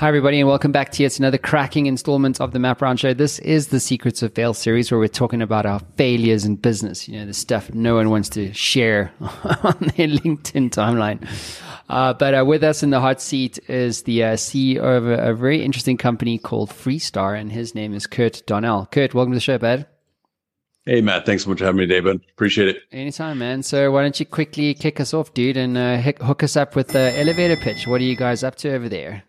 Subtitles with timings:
[0.00, 3.12] Hi, everybody, and welcome back to yet another cracking installment of the Matt Brown Show.
[3.12, 7.06] This is the Secrets of Fail series where we're talking about our failures in business.
[7.06, 11.28] You know, the stuff no one wants to share on their LinkedIn timeline.
[11.90, 15.32] Uh, but uh, with us in the hot seat is the uh, CEO of a,
[15.32, 18.86] a, very interesting company called Freestar, and his name is Kurt Donnell.
[18.86, 19.86] Kurt, welcome to the show, bud.
[20.86, 21.26] Hey, Matt.
[21.26, 22.22] Thanks so much for having me, David.
[22.32, 22.78] Appreciate it.
[22.90, 23.62] Anytime, man.
[23.62, 26.88] So why don't you quickly kick us off, dude, and uh, hook us up with
[26.88, 27.86] the elevator pitch?
[27.86, 29.24] What are you guys up to over there?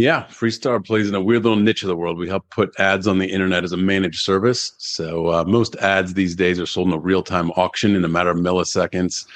[0.00, 2.16] Yeah, Freestar plays in a weird little niche of the world.
[2.16, 4.72] We help put ads on the internet as a managed service.
[4.78, 8.08] So uh, most ads these days are sold in a real time auction in a
[8.08, 9.26] matter of milliseconds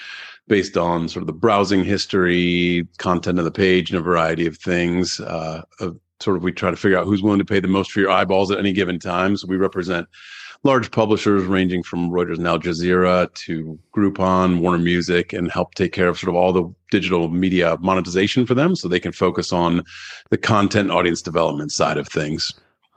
[0.48, 4.56] based on sort of the browsing history, content of the page, and a variety of
[4.56, 5.20] things.
[5.20, 5.60] Uh,
[6.20, 8.10] sort of we try to figure out who's willing to pay the most for your
[8.10, 9.36] eyeballs at any given time.
[9.36, 10.08] So we represent
[10.64, 15.92] large publishers ranging from Reuters and Al Jazeera to Groupon, Warner Music, and help take
[15.92, 19.52] care of sort of all the digital media monetization for them so they can focus
[19.52, 19.84] on
[20.30, 22.52] the content audience development side of things.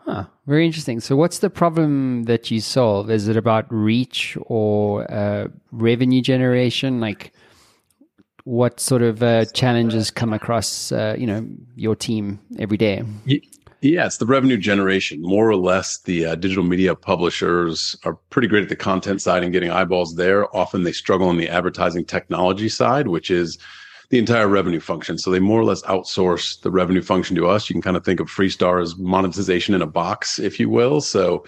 [0.05, 1.01] Huh, very interesting.
[1.01, 3.11] So, what's the problem that you solve?
[3.11, 7.01] Is it about reach or uh, revenue generation?
[7.01, 7.33] Like,
[8.47, 11.45] what sort of uh, challenges come across, uh, you know,
[11.75, 13.03] your team every day?
[13.81, 15.21] Yeah, it's the revenue generation.
[15.21, 19.43] More or less, the uh, digital media publishers are pretty great at the content side
[19.43, 20.55] and getting eyeballs there.
[20.55, 23.57] Often they struggle on the advertising technology side, which is
[24.11, 25.17] the entire revenue function.
[25.17, 27.69] So they more or less outsource the revenue function to us.
[27.69, 31.01] You can kind of think of Freestar as monetization in a box, if you will.
[31.01, 31.43] So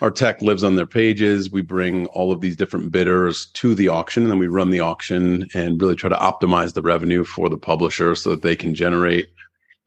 [0.00, 1.50] our tech lives on their pages.
[1.50, 4.80] We bring all of these different bidders to the auction, and then we run the
[4.80, 8.74] auction and really try to optimize the revenue for the publisher so that they can
[8.74, 9.28] generate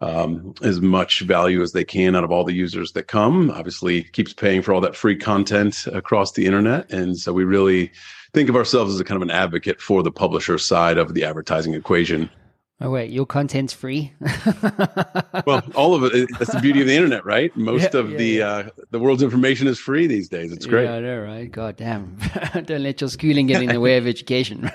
[0.01, 3.51] um, as much value as they can out of all the users that come.
[3.51, 7.91] Obviously, keeps paying for all that free content across the internet, and so we really
[8.33, 11.23] think of ourselves as a kind of an advocate for the publisher side of the
[11.23, 12.29] advertising equation.
[12.79, 14.13] Oh wait, your content's free.
[15.47, 16.29] well, all of it.
[16.37, 17.55] That's the beauty of the internet, right?
[17.57, 18.47] Most yeah, of yeah, the yeah.
[18.47, 20.51] Uh, the world's information is free these days.
[20.51, 20.83] It's great.
[20.83, 21.51] Yeah, I know, right?
[21.51, 22.19] God damn!
[22.53, 24.69] Don't let your schooling get in the way of education.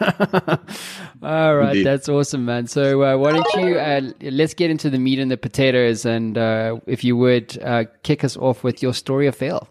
[1.23, 1.87] all right, Indeed.
[1.87, 2.67] that's awesome, man.
[2.67, 6.37] So uh, why don't you uh, let's get into the meat and the potatoes, and
[6.37, 9.69] uh, if you would uh, kick us off with your story of fail.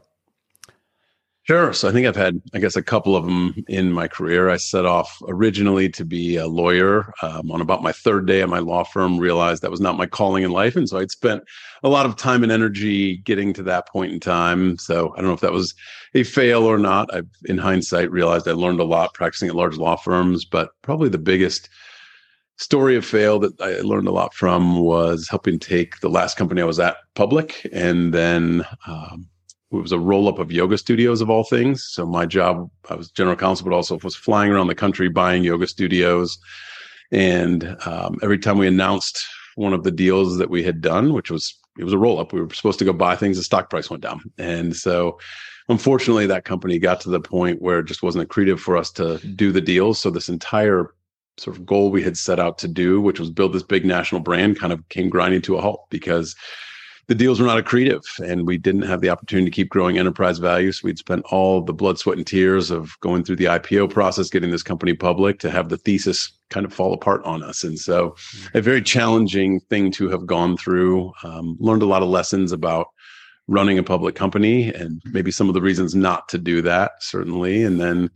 [1.52, 1.74] Sure.
[1.74, 4.50] So I think I've had, I guess, a couple of them in my career.
[4.50, 7.14] I set off originally to be a lawyer.
[7.22, 10.06] Um, on about my third day at my law firm, realized that was not my
[10.06, 11.44] calling in life, and so I'd spent
[11.84, 14.78] a lot of time and energy getting to that point in time.
[14.78, 15.76] So I don't know if that was
[16.14, 17.14] a fail or not.
[17.14, 21.10] I've, in hindsight, realized I learned a lot practicing at large law firms, but probably
[21.10, 21.68] the biggest
[22.56, 26.62] story of fail that I learned a lot from was helping take the last company
[26.62, 28.64] I was at public, and then.
[28.88, 29.28] Um,
[29.72, 31.88] it was a roll up of yoga studios of all things.
[31.92, 35.44] So my job, I was general counsel, but also was flying around the country buying
[35.44, 36.38] yoga studios.
[37.12, 39.24] And um, every time we announced
[39.56, 42.34] one of the deals that we had done, which was it was a roll up,
[42.34, 43.38] we were supposed to go buy things.
[43.38, 45.20] The stock price went down, and so
[45.70, 49.20] unfortunately, that company got to the point where it just wasn't accretive for us to
[49.36, 50.00] do the deals.
[50.00, 50.94] So this entire
[51.38, 54.22] sort of goal we had set out to do, which was build this big national
[54.22, 56.36] brand, kind of came grinding to a halt because
[57.12, 60.38] the deals were not accretive and we didn't have the opportunity to keep growing enterprise
[60.38, 60.72] value.
[60.72, 64.30] So we'd spent all the blood, sweat, and tears of going through the IPO process,
[64.30, 67.66] getting this company public to have the thesis kind of fall apart on us.
[67.66, 68.58] And so mm-hmm.
[68.58, 71.12] a very challenging thing to have gone through.
[71.26, 72.88] Um, learned a lot of lessons about
[73.50, 77.62] running a public company and maybe some of the reasons not to do that, certainly.
[77.64, 78.10] And then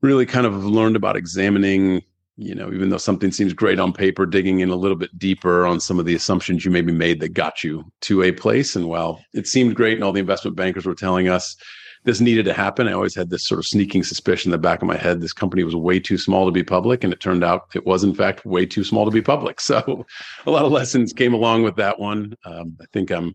[0.00, 2.02] really kind of learned about examining
[2.36, 5.66] you know, even though something seems great on paper, digging in a little bit deeper
[5.66, 8.74] on some of the assumptions you maybe made that got you to a place.
[8.74, 11.56] And while it seemed great and all the investment bankers were telling us
[12.04, 14.80] this needed to happen, I always had this sort of sneaking suspicion in the back
[14.82, 17.04] of my head this company was way too small to be public.
[17.04, 19.60] And it turned out it was, in fact, way too small to be public.
[19.72, 20.04] So
[20.46, 22.34] a lot of lessons came along with that one.
[22.44, 23.34] Um, I think I'm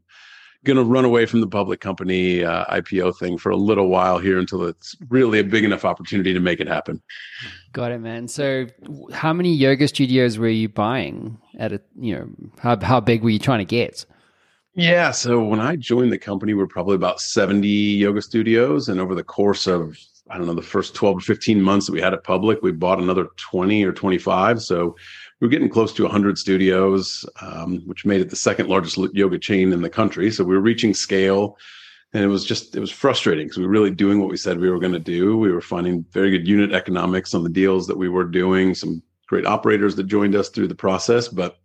[0.63, 4.19] going to run away from the public company uh, IPO thing for a little while
[4.19, 7.01] here until it's really a big enough opportunity to make it happen.
[7.73, 8.27] Got it, man.
[8.27, 8.67] So,
[9.13, 12.29] how many yoga studios were you buying at a, you know,
[12.59, 14.05] how, how big were you trying to get?
[14.73, 15.11] Yeah.
[15.11, 18.89] So, when I joined the company, we are probably about 70 yoga studios.
[18.89, 19.97] And over the course of,
[20.29, 22.71] I don't know, the first 12 or 15 months that we had it public, we
[22.71, 24.61] bought another 20 or 25.
[24.61, 24.95] So,
[25.39, 29.37] we were getting close to 100 studios, um, which made it the second largest yoga
[29.37, 30.31] chain in the country.
[30.31, 31.57] So we were reaching scale,
[32.13, 34.59] and it was just it was frustrating because we were really doing what we said
[34.59, 35.37] we were going to do.
[35.37, 38.73] We were finding very good unit economics on the deals that we were doing.
[38.73, 41.57] Some great operators that joined us through the process, but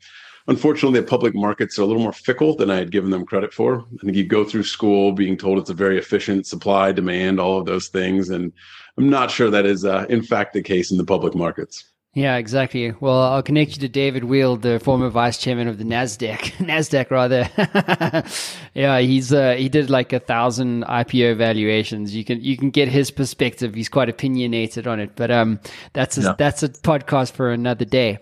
[0.48, 3.54] unfortunately, the public markets are a little more fickle than I had given them credit
[3.54, 3.86] for.
[4.00, 7.58] I think you go through school being told it's a very efficient supply, demand, all
[7.58, 8.52] of those things, and
[8.98, 11.91] I'm not sure that is uh, in fact the case in the public markets.
[12.14, 12.92] Yeah, exactly.
[13.00, 17.10] Well, I'll connect you to David Weild, the former vice chairman of the Nasdaq, Nasdaq
[17.10, 17.48] rather.
[18.74, 22.14] yeah, he's uh, he did like a thousand IPO valuations.
[22.14, 23.74] You can you can get his perspective.
[23.74, 25.58] He's quite opinionated on it, but um,
[25.94, 26.34] that's a, yeah.
[26.36, 28.18] that's a podcast for another day.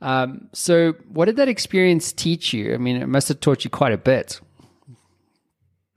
[0.00, 2.72] Um, so what did that experience teach you?
[2.72, 4.40] I mean, it must have taught you quite a bit.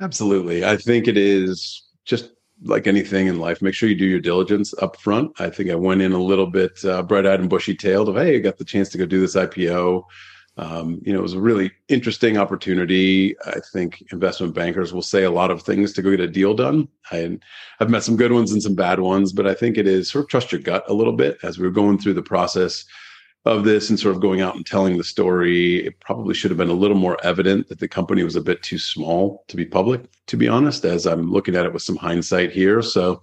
[0.02, 2.32] Absolutely, I think it is just
[2.64, 5.40] like anything in life, make sure you do your diligence up front.
[5.40, 8.40] I think I went in a little bit uh, bright-eyed and bushy-tailed of, hey, I
[8.40, 10.04] got the chance to go do this IPO.
[10.60, 13.36] Um, you know, it was a really interesting opportunity.
[13.46, 16.56] I think investment bankers will say a lot of things to go get a deal
[16.56, 16.88] done.
[17.12, 17.38] I,
[17.80, 20.26] I've met some good ones and some bad ones, but I think it is sort
[20.26, 22.86] of trust your gut a little bit as we are going through the process
[23.46, 26.58] of this and sort of going out and telling the story, it probably should have
[26.58, 29.66] been a little more evident that the company was a bit too small to be
[29.66, 32.82] public, to be honest, as I'm looking at it with some hindsight here.
[32.82, 33.22] So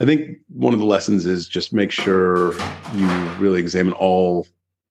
[0.00, 2.54] I think one of the lessons is just make sure
[2.94, 3.08] you
[3.38, 4.46] really examine all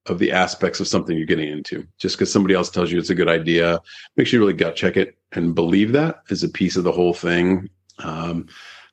[0.05, 1.85] of the aspects of something you're getting into.
[1.97, 3.79] Just because somebody else tells you it's a good idea,
[4.15, 6.91] make sure you really gut check it and believe that is a piece of the
[6.91, 7.69] whole thing.
[7.99, 8.47] Um,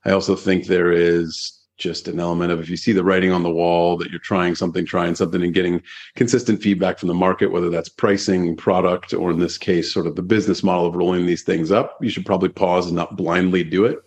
[0.04, 3.42] I also think there is just an element of if you see the writing on
[3.42, 5.82] the wall that you're trying something, trying something, and getting
[6.14, 10.14] consistent feedback from the market, whether that's pricing, product, or in this case, sort of
[10.14, 13.64] the business model of rolling these things up, you should probably pause and not blindly
[13.64, 13.98] do it.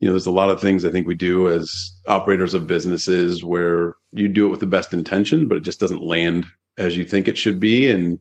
[0.00, 3.42] You know, there's a lot of things I think we do as operators of businesses
[3.42, 6.46] where you do it with the best intention, but it just doesn't land
[6.76, 7.90] as you think it should be.
[7.90, 8.18] And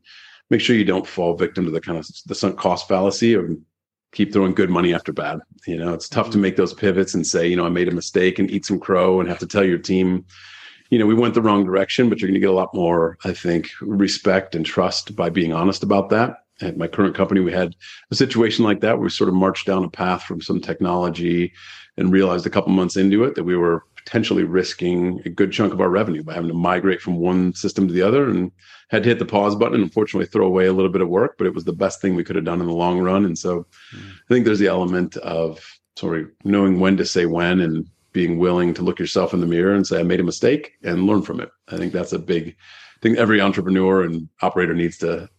[0.49, 3.45] make sure you don't fall victim to the kind of the sunk cost fallacy of
[4.11, 5.39] keep throwing good money after bad.
[5.65, 6.41] You know, it's tough to mm-hmm.
[6.41, 9.19] make those pivots and say, you know, I made a mistake and eat some crow
[9.19, 10.25] and have to tell your team,
[10.89, 13.17] you know, we went the wrong direction, but you're going to get a lot more,
[13.25, 16.43] I think, respect and trust by being honest about that.
[16.61, 17.75] At my current company, we had
[18.09, 21.53] a situation like that where we sort of marched down a path from some technology
[21.97, 25.73] and realized a couple months into it that we were potentially risking a good chunk
[25.73, 28.53] of our revenue by having to migrate from one system to the other and
[28.87, 31.35] had to hit the pause button and unfortunately throw away a little bit of work,
[31.37, 33.25] but it was the best thing we could have done in the long run.
[33.25, 34.09] And so mm.
[34.09, 35.59] I think there's the element of
[35.97, 39.45] sort of knowing when to say when and being willing to look yourself in the
[39.45, 41.49] mirror and say, I made a mistake and learn from it.
[41.67, 42.55] I think that's a big
[43.01, 45.29] thing every entrepreneur and operator needs to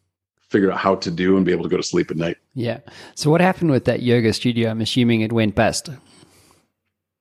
[0.50, 2.36] figure out how to do and be able to go to sleep at night.
[2.54, 2.80] Yeah.
[3.14, 4.70] So what happened with that yoga studio?
[4.70, 5.88] I'm assuming it went best.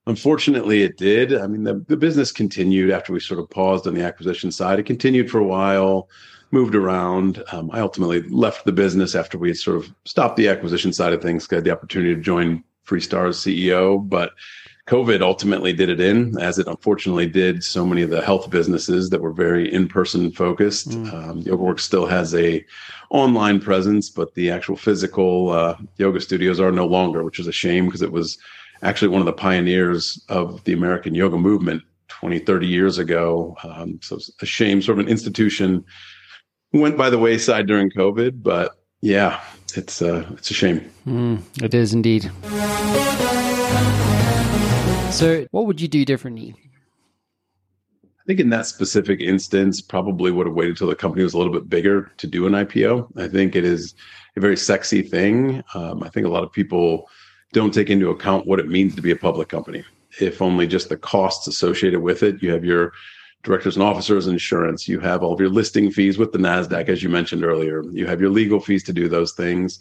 [0.08, 1.34] Unfortunately, it did.
[1.34, 4.78] I mean, the, the business continued after we sort of paused on the acquisition side.
[4.78, 6.08] It continued for a while,
[6.50, 7.44] moved around.
[7.52, 11.12] Um, I ultimately left the business after we had sort of stopped the acquisition side
[11.12, 14.08] of things, got the opportunity to join Freestar as CEO.
[14.08, 14.32] But
[14.86, 19.10] COVID ultimately did it in, as it unfortunately did so many of the health businesses
[19.10, 20.88] that were very in-person focused.
[20.88, 21.12] Mm.
[21.12, 22.64] Um, YogaWorks still has a
[23.10, 27.52] online presence, but the actual physical uh, yoga studios are no longer, which is a
[27.52, 28.38] shame because it was
[28.82, 33.56] actually one of the pioneers of the American yoga movement 20, 30 years ago.
[33.62, 35.84] Um, so it's a shame, sort of an institution
[36.72, 39.40] went by the wayside during COVID, but yeah,
[39.74, 40.90] it's uh, it's a shame.
[41.06, 42.30] Mm, it is indeed.
[45.12, 46.54] So, what would you do differently?
[48.04, 51.38] I think in that specific instance, probably would have waited till the company was a
[51.38, 53.08] little bit bigger to do an IPO.
[53.16, 53.94] I think it is
[54.36, 55.62] a very sexy thing.
[55.74, 57.08] Um, I think a lot of people
[57.52, 59.84] don't take into account what it means to be a public company.
[60.20, 62.42] If only just the costs associated with it.
[62.42, 62.92] You have your
[63.42, 64.88] directors and officers insurance.
[64.88, 67.82] You have all of your listing fees with the NASDAQ, as you mentioned earlier.
[67.90, 69.80] You have your legal fees to do those things.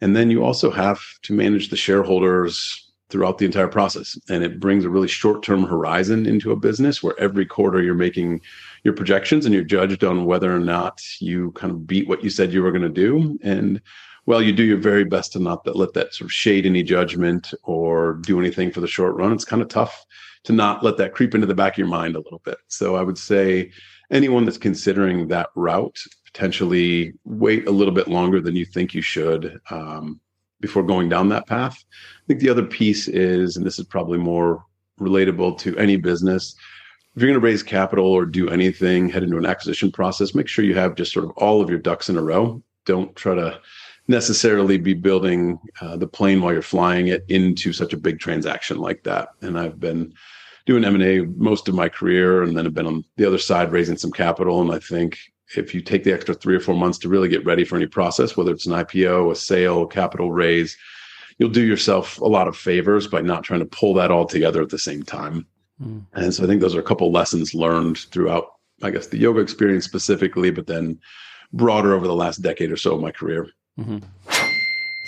[0.00, 4.18] And then you also have to manage the shareholders throughout the entire process.
[4.28, 7.94] And it brings a really short term horizon into a business where every quarter you're
[7.94, 8.40] making
[8.82, 12.30] your projections and you're judged on whether or not you kind of beat what you
[12.30, 13.38] said you were going to do.
[13.42, 13.80] And
[14.26, 17.54] well, you do your very best to not let that sort of shade any judgment
[17.62, 19.32] or do anything for the short run.
[19.32, 20.04] It's kind of tough
[20.44, 22.58] to not let that creep into the back of your mind a little bit.
[22.68, 23.70] So I would say
[24.10, 29.02] anyone that's considering that route, potentially wait a little bit longer than you think you
[29.02, 30.20] should um,
[30.60, 31.84] before going down that path.
[31.92, 34.64] I think the other piece is, and this is probably more
[35.00, 36.54] relatable to any business.
[37.14, 40.48] If you're going to raise capital or do anything, head into an acquisition process, make
[40.48, 42.62] sure you have just sort of all of your ducks in a row.
[42.84, 43.60] Don't try to
[44.08, 48.78] necessarily be building uh, the plane while you're flying it into such a big transaction
[48.78, 49.30] like that.
[49.42, 50.14] And I've been
[50.64, 53.96] doing M&A most of my career and then have been on the other side raising
[53.96, 54.60] some capital.
[54.60, 55.18] And I think
[55.56, 57.86] if you take the extra three or four months to really get ready for any
[57.86, 60.76] process, whether it's an IPO, a sale, capital raise,
[61.38, 64.62] you'll do yourself a lot of favors by not trying to pull that all together
[64.62, 65.46] at the same time.
[65.82, 66.04] Mm.
[66.14, 68.46] And so I think those are a couple lessons learned throughout,
[68.82, 70.98] I guess, the yoga experience specifically, but then
[71.52, 73.48] broader over the last decade or so of my career.
[73.78, 73.98] Mm-hmm.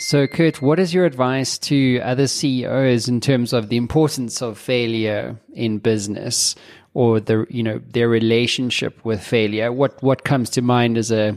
[0.01, 4.57] So, Kurt, what is your advice to other CEOs in terms of the importance of
[4.57, 6.55] failure in business
[6.95, 9.73] or the you know their relationship with failure?
[9.73, 11.37] What what comes to mind as a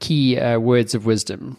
[0.00, 1.58] key uh, words of wisdom?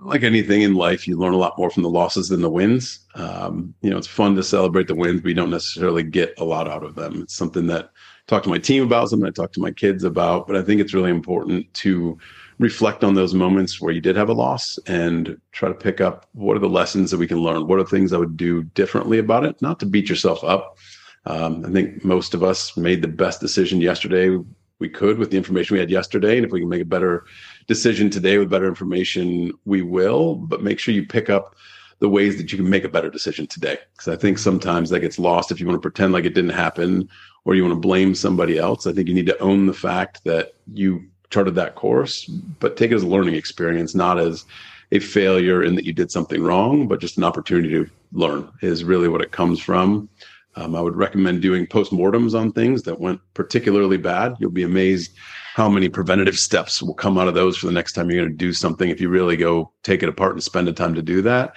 [0.00, 3.00] like anything in life, you learn a lot more from the losses than the wins.
[3.14, 6.44] Um, you know, it's fun to celebrate the wins, but you don't necessarily get a
[6.44, 7.22] lot out of them.
[7.22, 7.90] It's something that
[8.28, 10.80] talk to my team about, something I talk to my kids about, but I think
[10.80, 12.16] it's really important to
[12.58, 16.28] reflect on those moments where you did have a loss and try to pick up
[16.32, 17.66] what are the lessons that we can learn?
[17.66, 19.60] What are things I would do differently about it?
[19.62, 20.76] Not to beat yourself up.
[21.24, 24.38] Um, I think most of us made the best decision yesterday
[24.78, 26.36] we could with the information we had yesterday.
[26.36, 27.24] And if we can make a better
[27.66, 30.36] decision today with better information, we will.
[30.36, 31.56] But make sure you pick up
[32.00, 33.78] the ways that you can make a better decision today.
[33.92, 36.50] Because I think sometimes that gets lost if you want to pretend like it didn't
[36.50, 37.08] happen
[37.44, 38.86] or you want to blame somebody else.
[38.86, 42.90] I think you need to own the fact that you charted that course, but take
[42.90, 44.44] it as a learning experience, not as
[44.92, 48.84] a failure in that you did something wrong, but just an opportunity to learn is
[48.84, 50.08] really what it comes from.
[50.56, 54.34] Um, I would recommend doing postmortems on things that went particularly bad.
[54.40, 55.12] You'll be amazed
[55.58, 58.30] how many preventative steps will come out of those for the next time you're going
[58.30, 61.02] to do something if you really go take it apart and spend the time to
[61.02, 61.52] do that.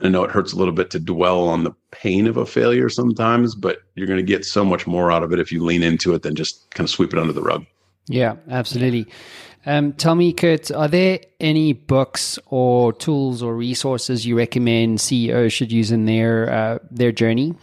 [0.00, 2.46] And I know it hurts a little bit to dwell on the pain of a
[2.46, 5.62] failure sometimes, but you're going to get so much more out of it if you
[5.62, 7.64] lean into it than just kind of sweep it under the rug.
[8.08, 9.06] Yeah, absolutely.
[9.66, 15.52] Um, tell me, Kurt, are there any books or tools or resources you recommend CEOs
[15.52, 17.54] should use in their uh, their journey?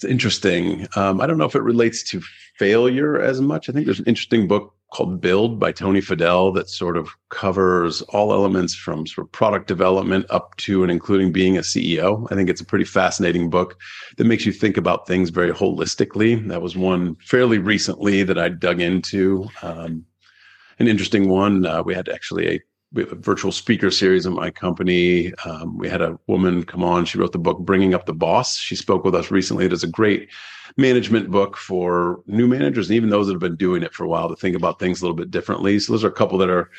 [0.00, 0.88] It's interesting.
[0.96, 2.22] Um, I don't know if it relates to
[2.56, 3.68] failure as much.
[3.68, 8.00] I think there's an interesting book called Build by Tony Fadell that sort of covers
[8.08, 12.26] all elements from sort of product development up to and including being a CEO.
[12.32, 13.78] I think it's a pretty fascinating book
[14.16, 16.48] that makes you think about things very holistically.
[16.48, 19.50] That was one fairly recently that I dug into.
[19.60, 20.06] Um,
[20.78, 21.66] an interesting one.
[21.66, 22.60] Uh, we had actually a
[22.92, 25.32] we have a virtual speaker series in my company.
[25.44, 27.04] Um, we had a woman come on.
[27.04, 28.56] She wrote the book Bringing Up the Boss.
[28.56, 29.64] She spoke with us recently.
[29.64, 30.28] It is a great
[30.76, 34.08] management book for new managers and even those that have been doing it for a
[34.08, 35.78] while to think about things a little bit differently.
[35.78, 36.70] So those are a couple that are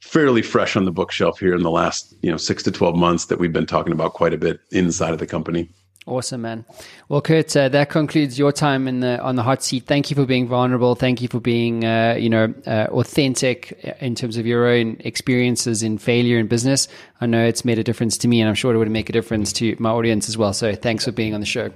[0.00, 3.26] fairly fresh on the bookshelf here in the last you know six to twelve months
[3.26, 5.70] that we've been talking about quite a bit inside of the company.
[6.06, 6.64] Awesome, man.
[7.08, 9.86] Well, Kurt, uh, that concludes your time in the on the hot seat.
[9.86, 10.94] Thank you for being vulnerable.
[10.94, 15.82] Thank you for being, uh, you know, uh, authentic in terms of your own experiences
[15.82, 16.86] in failure in business.
[17.20, 19.12] I know it's made a difference to me, and I'm sure it would make a
[19.12, 20.52] difference to my audience as well.
[20.52, 21.72] So, thanks for being on the show.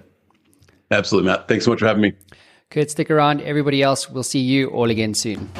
[0.93, 1.49] Absolutely, Matt.
[1.49, 2.13] Thanks so much for having me.
[2.71, 3.41] Kurt, stick around.
[3.41, 5.51] Everybody else, we'll see you all again soon.